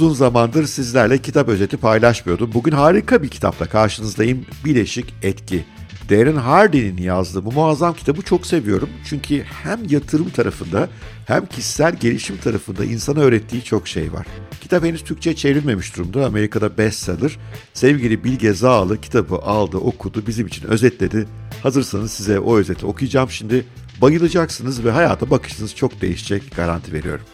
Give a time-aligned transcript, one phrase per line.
[0.00, 2.50] Uzun zamandır sizlerle kitap özeti paylaşmıyordum.
[2.54, 4.46] Bugün harika bir kitapla karşınızdayım.
[4.64, 5.64] Bileşik Etki.
[6.10, 8.88] Darren Hardy'nin yazdığı bu muazzam kitabı çok seviyorum.
[9.04, 10.88] Çünkü hem yatırım tarafında
[11.26, 14.26] hem kişisel gelişim tarafında insana öğrettiği çok şey var.
[14.60, 16.26] Kitap henüz Türkçe çevrilmemiş durumda.
[16.26, 17.38] Amerika'da bestseller.
[17.74, 21.26] Sevgili Bilge Zağlı kitabı aldı, okudu, bizim için özetledi.
[21.62, 23.66] Hazırsanız size o özeti okuyacağım şimdi.
[24.00, 27.24] Bayılacaksınız ve hayata bakışınız çok değişecek garanti veriyorum.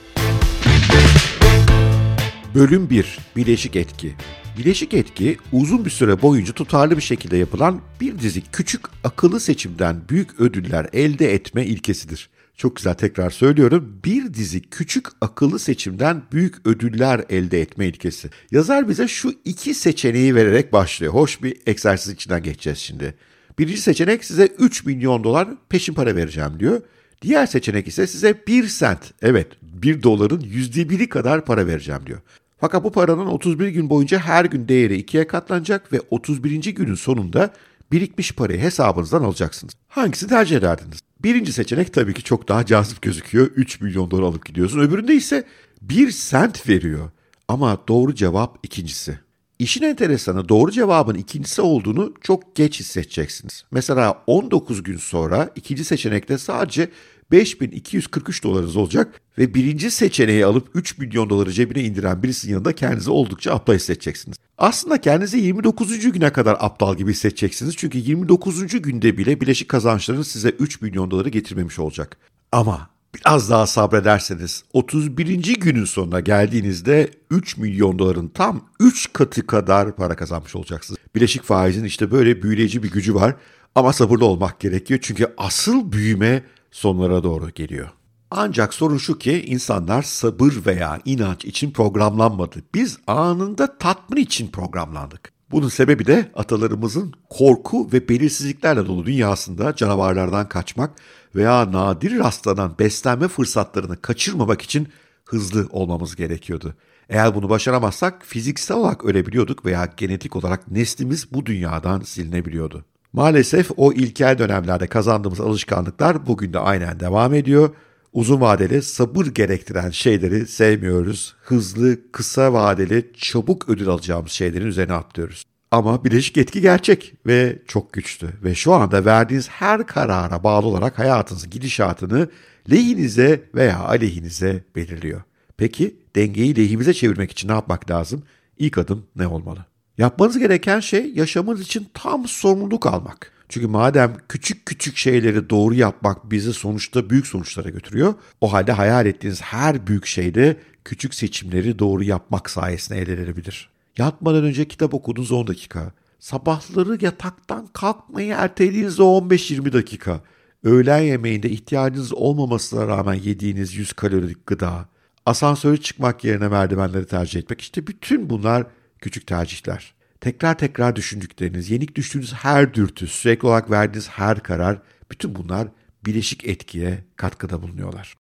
[2.56, 4.14] Bölüm 1 Bileşik Etki
[4.58, 10.08] Bileşik etki uzun bir süre boyunca tutarlı bir şekilde yapılan bir dizi küçük akıllı seçimden
[10.08, 12.30] büyük ödüller elde etme ilkesidir.
[12.56, 14.00] Çok güzel tekrar söylüyorum.
[14.04, 18.30] Bir dizi küçük akıllı seçimden büyük ödüller elde etme ilkesi.
[18.50, 21.12] Yazar bize şu iki seçeneği vererek başlıyor.
[21.14, 23.14] Hoş bir egzersiz içinden geçeceğiz şimdi.
[23.58, 26.82] Birinci seçenek size 3 milyon dolar peşin para vereceğim diyor.
[27.22, 32.20] Diğer seçenek ise size 1 sent, evet 1 doların %1'i kadar para vereceğim diyor.
[32.58, 36.64] Fakat bu paranın 31 gün boyunca her gün değeri ikiye katlanacak ve 31.
[36.74, 37.52] günün sonunda
[37.92, 39.74] birikmiş parayı hesabınızdan alacaksınız.
[39.88, 41.00] Hangisini tercih ederdiniz?
[41.22, 43.46] Birinci seçenek tabii ki çok daha cazip gözüküyor.
[43.46, 44.80] 3 milyon dolar alıp gidiyorsun.
[44.80, 45.44] Öbüründe ise
[45.82, 47.10] 1 sent veriyor.
[47.48, 49.18] Ama doğru cevap ikincisi.
[49.58, 53.64] İşin enteresanı doğru cevabın ikincisi olduğunu çok geç hissedeceksiniz.
[53.70, 56.90] Mesela 19 gün sonra ikinci seçenekte sadece
[57.30, 63.10] 5243 dolarınız olacak ve birinci seçeneği alıp 3 milyon doları cebine indiren birisinin yanında kendinizi
[63.10, 64.36] oldukça aptal hissedeceksiniz.
[64.58, 66.12] Aslında kendinizi 29.
[66.12, 68.82] güne kadar aptal gibi hissedeceksiniz çünkü 29.
[68.82, 72.16] günde bile bileşik kazançlarınız size 3 milyon doları getirmemiş olacak.
[72.52, 75.54] Ama biraz daha sabrederseniz 31.
[75.54, 81.00] günün sonuna geldiğinizde 3 milyon doların tam 3 katı kadar para kazanmış olacaksınız.
[81.14, 83.34] Bileşik faizin işte böyle büyüleyici bir gücü var
[83.74, 86.42] ama sabırlı olmak gerekiyor çünkü asıl büyüme
[86.76, 87.88] sonlara doğru geliyor.
[88.30, 92.62] Ancak sorun şu ki insanlar sabır veya inanç için programlanmadı.
[92.74, 95.32] Biz anında tatmin için programlandık.
[95.50, 100.90] Bunun sebebi de atalarımızın korku ve belirsizliklerle dolu dünyasında canavarlardan kaçmak
[101.34, 104.88] veya nadir rastlanan beslenme fırsatlarını kaçırmamak için
[105.24, 106.74] hızlı olmamız gerekiyordu.
[107.08, 112.84] Eğer bunu başaramazsak fiziksel olarak ölebiliyorduk veya genetik olarak neslimiz bu dünyadan silinebiliyordu.
[113.16, 117.70] Maalesef o ilkel dönemlerde kazandığımız alışkanlıklar bugün de aynen devam ediyor.
[118.12, 121.34] Uzun vadeli sabır gerektiren şeyleri sevmiyoruz.
[121.42, 125.44] Hızlı, kısa vadeli, çabuk ödül alacağımız şeylerin üzerine atlıyoruz.
[125.70, 130.98] Ama bileşik etki gerçek ve çok güçlü ve şu anda verdiğiniz her karara bağlı olarak
[130.98, 132.28] hayatınızın gidişatını
[132.70, 135.22] lehinize veya aleyhinize belirliyor.
[135.56, 138.22] Peki dengeyi lehimize çevirmek için ne yapmak lazım?
[138.58, 139.66] İlk adım ne olmalı?
[139.98, 143.32] Yapmanız gereken şey yaşamınız için tam sorumluluk almak.
[143.48, 149.06] Çünkü madem küçük küçük şeyleri doğru yapmak bizi sonuçta büyük sonuçlara götürüyor, o halde hayal
[149.06, 153.70] ettiğiniz her büyük şeyde küçük seçimleri doğru yapmak sayesinde elde edilebilir.
[153.98, 155.92] Yatmadan önce kitap okudunuz 10 dakika.
[156.18, 160.20] Sabahları yataktan kalkmayı ertelediğiniz 15-20 dakika.
[160.64, 164.88] Öğlen yemeğinde ihtiyacınız olmamasına rağmen yediğiniz 100 kalorilik gıda.
[165.26, 167.60] Asansöre çıkmak yerine merdivenleri tercih etmek.
[167.60, 168.66] İşte bütün bunlar
[169.00, 169.94] küçük tercihler.
[170.20, 175.68] Tekrar tekrar düşündükleriniz, yenik düştüğünüz her dürtü, sürekli olarak verdiğiniz her karar, bütün bunlar
[176.06, 178.14] bileşik etkiye katkıda bulunuyorlar.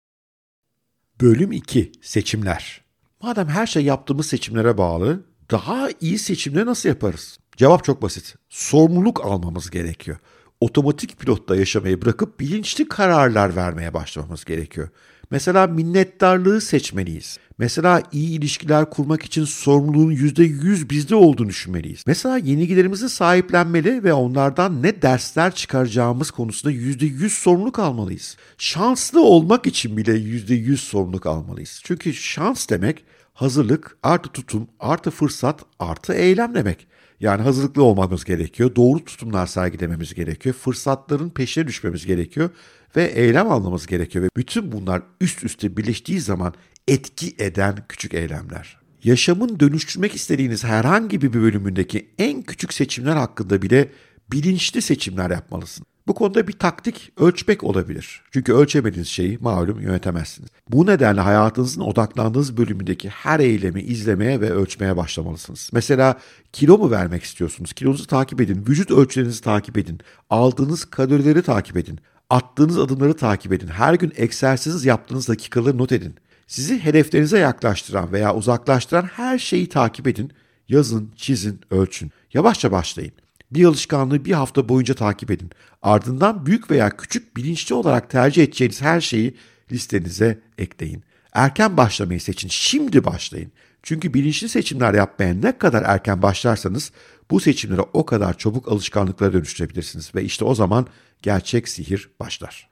[1.22, 1.92] Bölüm 2.
[2.02, 2.82] Seçimler.
[3.22, 7.38] Madem her şey yaptığımız seçimlere bağlı, daha iyi seçimleri nasıl yaparız?
[7.58, 8.36] Cevap çok basit.
[8.50, 10.18] Sorumluluk almamız gerekiyor.
[10.60, 14.90] Otomatik pilotta yaşamayı bırakıp bilinçli kararlar vermeye başlamamız gerekiyor.
[15.32, 17.38] Mesela minnettarlığı seçmeliyiz.
[17.58, 22.04] Mesela iyi ilişkiler kurmak için sorumluluğun %100 bizde olduğunu düşünmeliyiz.
[22.08, 28.38] Mesela yenilgilerimizi sahiplenmeli ve onlardan ne dersler çıkaracağımız konusunda %100 sorumluluk almalıyız.
[28.58, 31.82] Şanslı olmak için bile %100 sorumluluk almalıyız.
[31.84, 36.88] Çünkü şans demek hazırlık artı tutum artı fırsat artı eylem demek.
[37.20, 42.50] Yani hazırlıklı olmamız gerekiyor, doğru tutumlar sergilememiz gerekiyor, fırsatların peşine düşmemiz gerekiyor
[42.96, 44.26] ve eylem almamız gerekiyor.
[44.26, 46.54] Ve bütün bunlar üst üste birleştiği zaman
[46.88, 48.78] etki eden küçük eylemler.
[49.04, 53.92] Yaşamın dönüştürmek istediğiniz herhangi bir bölümündeki en küçük seçimler hakkında bile
[54.32, 55.86] bilinçli seçimler yapmalısın.
[56.08, 58.22] Bu konuda bir taktik ölçmek olabilir.
[58.32, 60.50] Çünkü ölçemediğiniz şeyi malum yönetemezsiniz.
[60.70, 65.70] Bu nedenle hayatınızın odaklandığınız bölümündeki her eylemi izlemeye ve ölçmeye başlamalısınız.
[65.74, 66.20] Mesela
[66.54, 67.74] kilo mu vermek istiyorsunuz?
[67.74, 70.00] Kilonuzu takip edin, vücut ölçülerinizi takip edin,
[70.30, 72.00] aldığınız kalorileri takip edin,
[72.30, 76.16] attığınız adımları takip edin, her gün egzersiz yaptığınız dakikaları not edin.
[76.48, 80.32] Sizi hedeflerinize yaklaştıran veya uzaklaştıran her şeyi takip edin,
[80.70, 82.12] yazın, çizin, ölçün.
[82.34, 83.14] Yavaşça başlayın.
[83.52, 85.50] Bir alışkanlığı bir hafta boyunca takip edin.
[85.82, 89.36] Ardından büyük veya küçük bilinçli olarak tercih edeceğiniz her şeyi
[89.72, 91.04] listenize ekleyin.
[91.34, 92.50] Erken başlamayı seçin.
[92.50, 93.52] Şimdi başlayın.
[93.86, 96.92] Çünkü bilinçli seçimler yapmaya ne kadar erken başlarsanız
[97.32, 100.88] bu seçimlere o kadar çabuk alışkanlıklara dönüştürebilirsiniz ve işte o zaman
[101.22, 102.70] gerçek sihir başlar.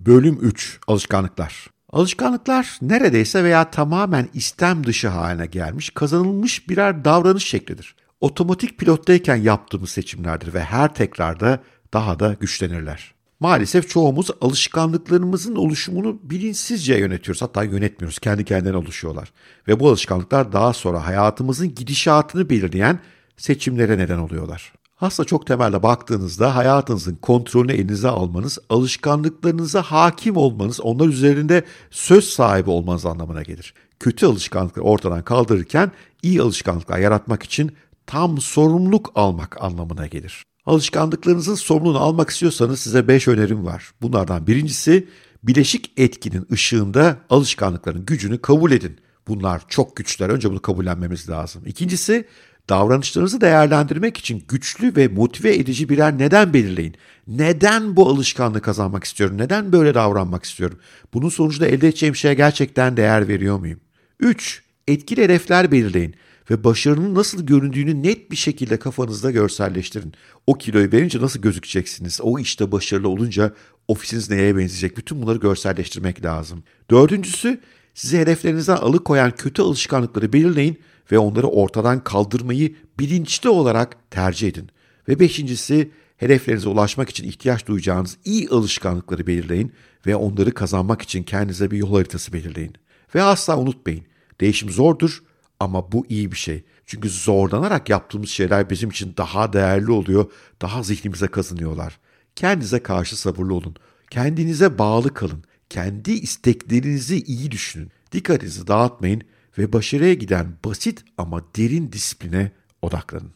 [0.00, 7.96] Bölüm 3 Alışkanlıklar Alışkanlıklar neredeyse veya tamamen istem dışı haline gelmiş, kazanılmış birer davranış şeklidir.
[8.20, 11.62] Otomatik pilottayken yaptığımız seçimlerdir ve her tekrarda
[11.92, 13.13] daha da güçlenirler.
[13.40, 17.42] Maalesef çoğumuz alışkanlıklarımızın oluşumunu bilinçsizce yönetiyoruz.
[17.42, 18.18] Hatta yönetmiyoruz.
[18.18, 19.32] Kendi kendine oluşuyorlar.
[19.68, 22.98] Ve bu alışkanlıklar daha sonra hayatımızın gidişatını belirleyen
[23.36, 24.72] seçimlere neden oluyorlar.
[25.00, 32.70] Aslında çok temelde baktığınızda hayatınızın kontrolünü elinize almanız, alışkanlıklarınıza hakim olmanız, onlar üzerinde söz sahibi
[32.70, 33.74] olmanız anlamına gelir.
[34.00, 35.92] Kötü alışkanlıkları ortadan kaldırırken
[36.22, 37.72] iyi alışkanlıklar yaratmak için
[38.06, 40.44] tam sorumluluk almak anlamına gelir.
[40.66, 43.92] Alışkanlıklarınızın sorumluluğunu almak istiyorsanız size 5 önerim var.
[44.02, 45.08] Bunlardan birincisi
[45.42, 48.98] bileşik etkinin ışığında alışkanlıkların gücünü kabul edin.
[49.28, 50.28] Bunlar çok güçler.
[50.28, 51.62] Önce bunu kabullenmemiz lazım.
[51.66, 52.24] İkincisi
[52.68, 56.94] davranışlarınızı değerlendirmek için güçlü ve motive edici birer neden belirleyin.
[57.28, 59.38] Neden bu alışkanlığı kazanmak istiyorum?
[59.38, 60.78] Neden böyle davranmak istiyorum?
[61.14, 63.80] Bunun sonucunda elde edeceğim şeye gerçekten değer veriyor muyum?
[64.20, 64.62] 3.
[64.88, 66.14] Etkili hedefler belirleyin
[66.50, 70.12] ve başarının nasıl göründüğünü net bir şekilde kafanızda görselleştirin.
[70.46, 72.20] O kiloyu verince nasıl gözükeceksiniz?
[72.22, 73.54] O işte başarılı olunca
[73.88, 74.96] ofisiniz neye benzeyecek?
[74.96, 76.62] Bütün bunları görselleştirmek lazım.
[76.90, 77.60] Dördüncüsü
[77.94, 80.78] sizi hedeflerinizden alıkoyan kötü alışkanlıkları belirleyin
[81.12, 84.70] ve onları ortadan kaldırmayı bilinçli olarak tercih edin.
[85.08, 89.72] Ve beşincisi hedeflerinize ulaşmak için ihtiyaç duyacağınız iyi alışkanlıkları belirleyin
[90.06, 92.74] ve onları kazanmak için kendinize bir yol haritası belirleyin.
[93.14, 94.04] Ve asla unutmayın,
[94.40, 95.22] değişim zordur
[95.60, 96.64] ama bu iyi bir şey.
[96.86, 100.30] Çünkü zorlanarak yaptığımız şeyler bizim için daha değerli oluyor,
[100.62, 101.98] daha zihnimize kazanıyorlar.
[102.36, 103.76] Kendinize karşı sabırlı olun.
[104.10, 105.44] Kendinize bağlı kalın.
[105.70, 107.90] Kendi isteklerinizi iyi düşünün.
[108.12, 109.22] Dikkatinizi dağıtmayın
[109.58, 112.52] ve başarıya giden basit ama derin disipline
[112.82, 113.32] odaklanın.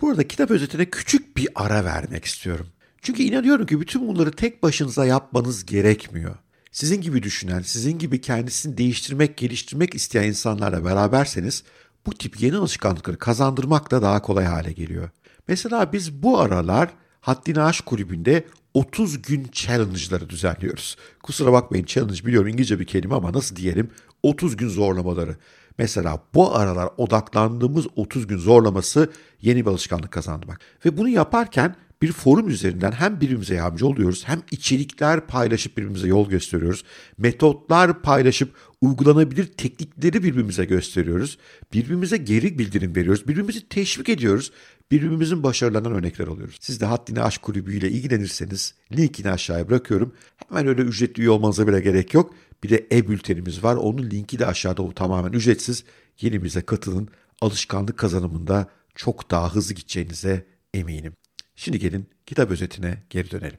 [0.00, 2.66] Burada kitap özetine küçük bir ara vermek istiyorum.
[3.02, 6.36] Çünkü inanıyorum ki bütün bunları tek başınıza yapmanız gerekmiyor.
[6.72, 11.64] Sizin gibi düşünen, sizin gibi kendisini değiştirmek, geliştirmek isteyen insanlarla beraberseniz
[12.06, 15.10] bu tip yeni alışkanlıkları kazandırmak da daha kolay hale geliyor.
[15.48, 16.90] Mesela biz bu aralar
[17.20, 20.96] Haddini Aş Kulübü'nde 30 gün challenge'ları düzenliyoruz.
[21.22, 23.90] Kusura bakmayın challenge biliyorum İngilizce bir kelime ama nasıl diyelim
[24.22, 25.36] 30 gün zorlamaları.
[25.78, 29.10] Mesela bu aralar odaklandığımız 30 gün zorlaması
[29.40, 30.60] yeni bir alışkanlık kazandırmak.
[30.84, 36.28] Ve bunu yaparken bir forum üzerinden hem birbirimize yardımcı oluyoruz hem içerikler paylaşıp birbirimize yol
[36.28, 36.84] gösteriyoruz.
[37.18, 41.38] Metotlar paylaşıp uygulanabilir teknikleri birbirimize gösteriyoruz.
[41.72, 43.28] Birbirimize geri bildirim veriyoruz.
[43.28, 44.52] Birbirimizi teşvik ediyoruz.
[44.90, 46.56] Birbirimizin başarılarından örnekler alıyoruz.
[46.60, 50.14] Siz de Haddini Aşk Kulübü ile ilgilenirseniz linkini aşağıya bırakıyorum.
[50.48, 52.34] Hemen öyle ücretli üye olmanıza bile gerek yok.
[52.62, 53.76] Bir de e-bültenimiz var.
[53.76, 55.84] Onun linki de aşağıda o tamamen ücretsiz.
[56.20, 57.08] Yenimize katılın.
[57.40, 61.12] Alışkanlık kazanımında çok daha hızlı gideceğinize eminim.
[61.54, 63.58] Şimdi gelin kitap özetine geri dönelim.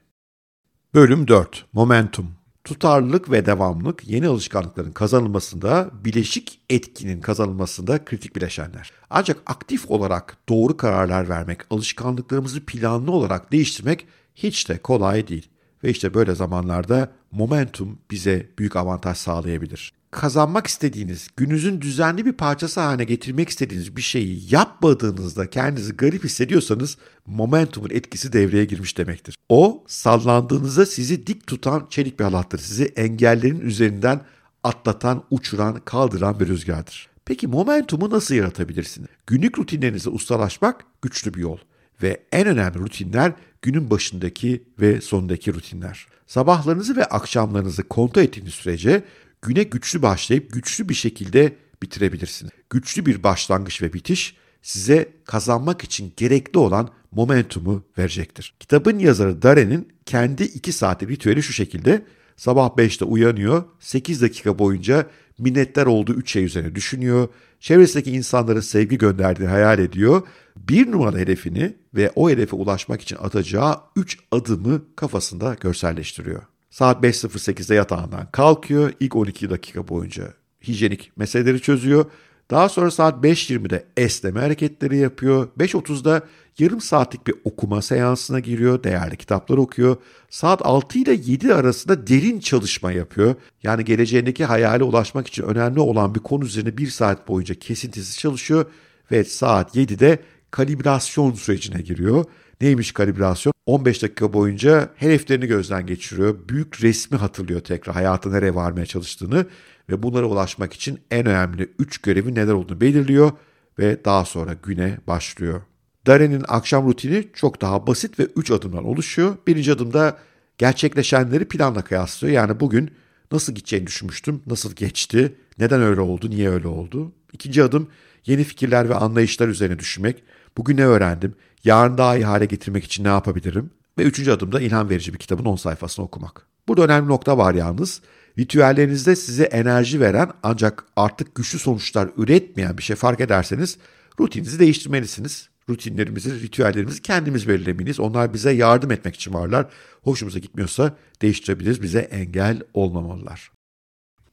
[0.94, 1.66] Bölüm 4.
[1.74, 2.32] Momentum.
[2.64, 8.92] Tutarlılık ve devamlılık yeni alışkanlıkların kazanılmasında, bileşik etkinin kazanılmasında kritik bileşenler.
[9.10, 15.50] Ancak aktif olarak doğru kararlar vermek, alışkanlıklarımızı planlı olarak değiştirmek hiç de kolay değil.
[15.84, 19.94] Ve işte böyle zamanlarda momentum bize büyük avantaj sağlayabilir.
[20.14, 26.98] Kazanmak istediğiniz, gününüzün düzenli bir parçası haline getirmek istediğiniz bir şeyi yapmadığınızda kendinizi garip hissediyorsanız
[27.26, 29.38] momentumun etkisi devreye girmiş demektir.
[29.50, 32.60] O sallandığınızda sizi dik tutan çelik bir halattır.
[32.60, 34.22] Sizi engellerin üzerinden
[34.64, 37.10] atlatan, uçuran, kaldıran bir rüzgardır.
[37.26, 39.10] Peki momentumu nasıl yaratabilirsiniz?
[39.28, 41.58] Günlük rutinlerinize ustalaşmak güçlü bir yol
[42.04, 46.08] ve en önemli rutinler günün başındaki ve sonundaki rutinler.
[46.28, 49.04] Sabahlarınızı ve akşamlarınızı kontrol ettiğiniz sürece
[49.44, 52.52] güne güçlü başlayıp güçlü bir şekilde bitirebilirsiniz.
[52.70, 58.56] Güçlü bir başlangıç ve bitiş size kazanmak için gerekli olan momentumu verecektir.
[58.60, 62.06] Kitabın yazarı Daren'in kendi 2 saatlik ritüeli şu şekilde.
[62.38, 65.08] Sabah 5'te uyanıyor, 8 dakika boyunca
[65.38, 67.28] minnettar olduğu 3 şey üzerine düşünüyor,
[67.60, 70.22] çevresindeki insanlara sevgi gönderdiğini hayal ediyor,
[70.58, 76.42] bir numara hedefini ve o hedefe ulaşmak için atacağı 3 adımı kafasında görselleştiriyor.
[76.74, 78.94] Saat 5.08'de yatağından kalkıyor.
[79.00, 80.34] İlk 12 dakika boyunca
[80.68, 82.06] hijyenik meseleleri çözüyor.
[82.52, 85.48] Daha sonra saat 5.20'de esneme hareketleri yapıyor.
[85.60, 86.22] 5.30'da
[86.60, 88.84] yarım saatlik bir okuma seansına giriyor.
[88.84, 89.98] Değerli kitaplar okuyor.
[90.30, 93.36] Saat 6 ile 7 arasında derin çalışma yapıyor.
[93.64, 98.66] Yani geleceğindeki hayale ulaşmak için önemli olan bir konu üzerine bir saat boyunca kesintisiz çalışıyor.
[99.12, 100.20] Ve saat 7'de
[100.52, 102.26] kalibrasyon sürecine giriyor.
[102.62, 103.54] Neymiş kalibrasyon?
[103.66, 106.36] 15 dakika boyunca hedeflerini gözden geçiriyor.
[106.50, 109.46] Büyük resmi hatırlıyor tekrar hayatı nereye varmaya çalıştığını
[109.90, 113.32] ve bunlara ulaşmak için en önemli 3 görevi neler olduğunu belirliyor
[113.80, 115.62] ve daha sonra güne başlıyor.
[116.08, 119.36] Darren'in akşam rutini çok daha basit ve 3 adımdan oluşuyor.
[119.48, 120.18] Birinci adımda
[120.58, 122.34] gerçekleşenleri planla kıyaslıyor.
[122.34, 122.92] Yani bugün
[123.32, 127.12] nasıl gideceğini düşünmüştüm, nasıl geçti, neden öyle oldu, niye öyle oldu.
[127.34, 127.88] İkinci adım
[128.26, 130.24] yeni fikirler ve anlayışlar üzerine düşünmek.
[130.58, 133.72] Bugün ne öğrendim, yarın daha iyi hale getirmek için ne yapabilirim?
[133.98, 136.48] Ve üçüncü adımda ilham verici bir kitabın 10 sayfasını okumak.
[136.68, 138.02] Burada önemli nokta var yalnız.
[138.40, 143.78] Ritüellerinizde size enerji veren ancak artık güçlü sonuçlar üretmeyen bir şey fark ederseniz
[144.20, 145.50] rutininizi değiştirmelisiniz.
[145.70, 148.00] Rutinlerimizi, ritüellerimizi kendimiz belirlemeliyiz.
[148.00, 149.68] Onlar bize yardım etmek için varlar.
[150.02, 151.82] Hoşumuza gitmiyorsa değiştirebiliriz.
[151.82, 153.52] Bize engel olmamalılar.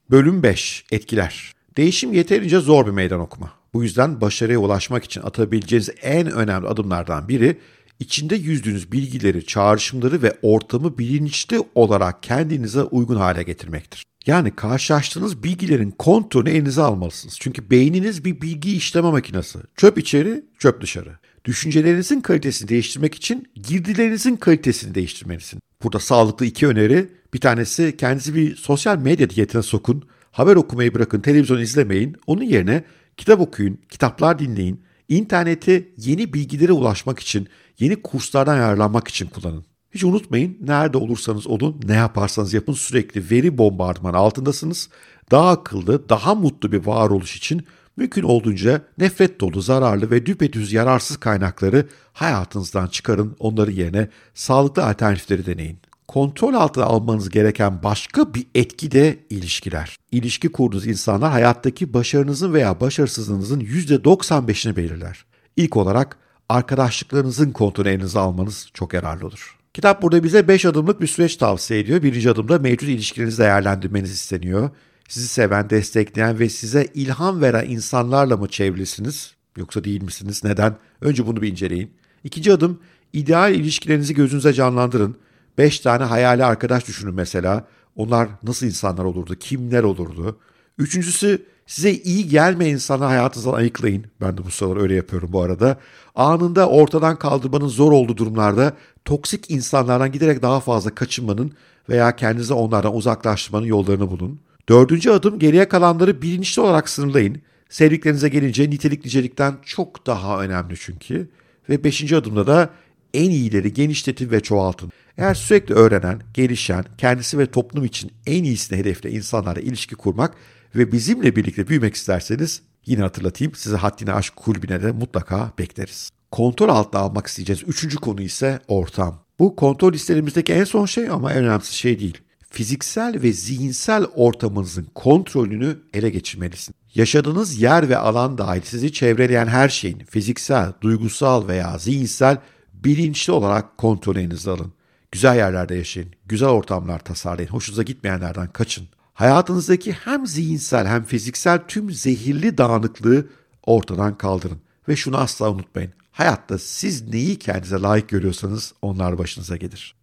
[0.09, 0.85] Bölüm 5.
[0.91, 1.53] Etkiler.
[1.77, 3.60] Değişim yeterince zor bir meydan okuma.
[3.73, 7.57] Bu yüzden başarıya ulaşmak için atabileceğiniz en önemli adımlardan biri
[7.99, 14.05] içinde yüzdüğünüz bilgileri, çağrışımları ve ortamı bilinçli olarak kendinize uygun hale getirmektir.
[14.25, 17.37] Yani karşılaştığınız bilgilerin kontrolünü elinize almalısınız.
[17.39, 19.59] Çünkü beyniniz bir bilgi işleme makinesi.
[19.75, 21.19] Çöp içeri, çöp dışarı.
[21.45, 25.61] Düşüncelerinizin kalitesini değiştirmek için girdilerinizin kalitesini değiştirmelisiniz.
[25.83, 27.09] Burada sağlıklı iki öneri.
[27.33, 30.03] Bir tanesi kendinizi bir sosyal medya diyetine sokun.
[30.31, 32.15] Haber okumayı bırakın, televizyon izlemeyin.
[32.27, 32.83] Onun yerine
[33.17, 34.83] kitap okuyun, kitaplar dinleyin.
[35.09, 37.47] İnterneti yeni bilgilere ulaşmak için,
[37.79, 39.65] yeni kurslardan yararlanmak için kullanın.
[39.91, 44.89] Hiç unutmayın nerede olursanız olun, ne yaparsanız yapın sürekli veri bombardımanı altındasınız.
[45.31, 47.65] Daha akıllı, daha mutlu bir varoluş için
[47.97, 55.45] mümkün olduğunca nefret dolu, zararlı ve düpedüz yararsız kaynakları hayatınızdan çıkarın, onları yerine sağlıklı alternatifleri
[55.45, 55.79] deneyin.
[56.11, 59.97] Kontrol altına almanız gereken başka bir etki de ilişkiler.
[60.11, 65.25] İlişki kurduğunuz insanlar hayattaki başarınızın veya başarısızlığınızın %95'ini belirler.
[65.57, 66.17] İlk olarak
[66.49, 69.57] arkadaşlıklarınızın kontrolü elinize almanız çok yararlı olur.
[69.73, 72.03] Kitap burada bize 5 adımlık bir süreç tavsiye ediyor.
[72.03, 74.69] Birinci adımda mevcut ilişkilerinizi değerlendirmeniz isteniyor.
[75.07, 79.33] Sizi seven, destekleyen ve size ilham veren insanlarla mı çevrilisiniz?
[79.57, 80.43] Yoksa değil misiniz?
[80.43, 80.75] Neden?
[81.01, 81.91] Önce bunu bir inceleyin.
[82.23, 82.79] İkinci adım,
[83.13, 85.17] ideal ilişkilerinizi gözünüze canlandırın.
[85.57, 87.67] 5 tane hayali arkadaş düşünün mesela.
[87.95, 89.35] Onlar nasıl insanlar olurdu?
[89.35, 90.39] Kimler olurdu?
[90.77, 94.05] Üçüncüsü size iyi gelmeyen insanı hayatınızdan ayıklayın.
[94.21, 95.77] Ben de bu sıralar öyle yapıyorum bu arada.
[96.15, 98.73] Anında ortadan kaldırmanın zor olduğu durumlarda
[99.05, 101.51] toksik insanlardan giderek daha fazla kaçınmanın
[101.89, 104.39] veya kendinizi onlardan uzaklaştırmanın yollarını bulun.
[104.69, 107.41] Dördüncü adım geriye kalanları bilinçli olarak sınırlayın.
[107.69, 111.29] Sevdiklerinize gelince nitelik nicelikten çok daha önemli çünkü.
[111.69, 112.69] Ve beşinci adımda da
[113.13, 114.91] en iyileri genişletin ve çoğaltın.
[115.17, 120.33] Eğer sürekli öğrenen, gelişen, kendisi ve toplum için en iyisini hedefle insanlarla ilişki kurmak
[120.75, 126.09] ve bizimle birlikte büyümek isterseniz yine hatırlatayım sizi Haddini Aşk Kulübü'ne de mutlaka bekleriz.
[126.31, 127.63] Kontrol altına almak isteyeceğiz.
[127.67, 129.25] Üçüncü konu ise ortam.
[129.39, 132.17] Bu kontrol listelerimizdeki en son şey ama en önemlisi şey değil.
[132.49, 136.75] Fiziksel ve zihinsel ortamınızın kontrolünü ele geçirmelisin.
[136.95, 142.37] Yaşadığınız yer ve alan dahil sizi çevreleyen her şeyin fiziksel, duygusal veya zihinsel
[142.83, 144.73] bilinçli olarak kontrolünüzü alın.
[145.11, 148.87] Güzel yerlerde yaşayın, güzel ortamlar tasarlayın, hoşunuza gitmeyenlerden kaçın.
[149.13, 153.27] Hayatınızdaki hem zihinsel hem fiziksel tüm zehirli dağınıklığı
[153.63, 154.61] ortadan kaldırın.
[154.87, 155.93] Ve şunu asla unutmayın.
[156.11, 159.95] Hayatta siz neyi kendinize layık görüyorsanız onlar başınıza gelir.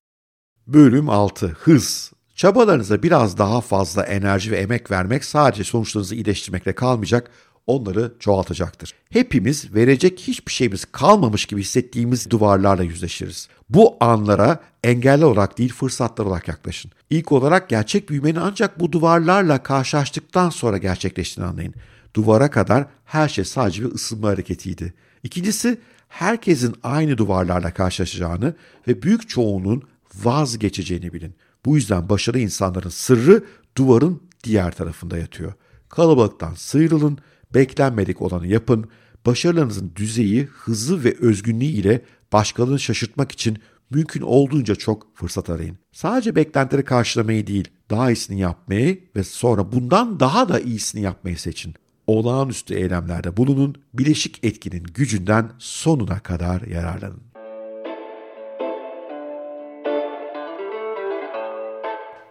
[0.66, 1.48] Bölüm 6.
[1.48, 2.12] Hız.
[2.34, 7.30] Çabalarınıza biraz daha fazla enerji ve emek vermek sadece sonuçlarınızı iyileştirmekle kalmayacak,
[7.68, 8.94] onları çoğaltacaktır.
[9.10, 13.48] Hepimiz verecek hiçbir şeyimiz kalmamış gibi hissettiğimiz duvarlarla yüzleşiriz.
[13.68, 16.90] Bu anlara engelli olarak değil fırsatlar olarak yaklaşın.
[17.10, 21.74] İlk olarak gerçek büyümenin ancak bu duvarlarla karşılaştıktan sonra gerçekleştiğini anlayın.
[22.14, 24.94] Duvara kadar her şey sadece bir ısınma hareketiydi.
[25.22, 28.54] İkincisi herkesin aynı duvarlarla karşılaşacağını
[28.88, 29.82] ve büyük çoğunun
[30.24, 31.34] vazgeçeceğini bilin.
[31.64, 33.44] Bu yüzden başarılı insanların sırrı
[33.76, 35.52] duvarın diğer tarafında yatıyor.
[35.88, 37.18] Kalabalıktan sıyrılın,
[37.54, 38.88] beklenmedik olanı yapın,
[39.26, 42.02] başarılarınızın düzeyi, hızı ve özgünlüğü ile
[42.32, 43.58] başkalarını şaşırtmak için
[43.90, 45.78] mümkün olduğunca çok fırsat arayın.
[45.92, 51.74] Sadece beklentileri karşılamayı değil, daha iyisini yapmayı ve sonra bundan daha da iyisini yapmayı seçin.
[52.06, 57.22] Olağanüstü eylemlerde bulunun, bileşik etkinin gücünden sonuna kadar yararlanın.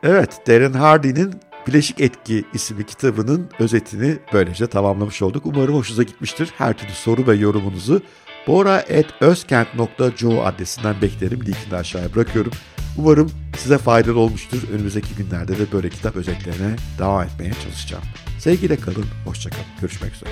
[0.04, 1.34] Evet, Darren Hardy'nin
[1.68, 5.46] Bileşik Etki isimli kitabının özetini böylece tamamlamış olduk.
[5.46, 6.54] Umarım hoşunuza gitmiştir.
[6.58, 8.02] Her türlü soru ve yorumunuzu
[8.48, 11.40] bora.özkent.co adresinden beklerim.
[11.40, 12.52] Linkini aşağıya bırakıyorum.
[12.98, 14.62] Umarım size faydalı olmuştur.
[14.74, 18.04] Önümüzdeki günlerde de böyle kitap özetlerine devam etmeye çalışacağım.
[18.40, 19.66] Sevgiyle kalın, hoşçakalın.
[19.82, 20.30] Görüşmek üzere.